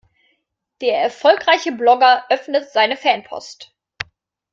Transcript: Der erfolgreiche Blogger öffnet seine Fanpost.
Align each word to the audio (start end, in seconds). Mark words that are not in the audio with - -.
Der 0.81 0.99
erfolgreiche 0.99 1.73
Blogger 1.73 2.25
öffnet 2.31 2.71
seine 2.71 2.97
Fanpost. 2.97 3.71